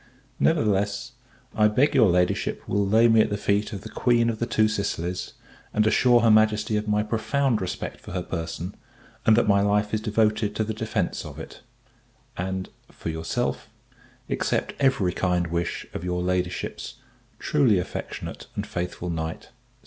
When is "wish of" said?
15.45-16.03